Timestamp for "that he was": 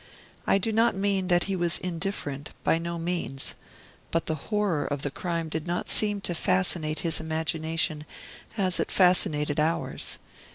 1.27-1.77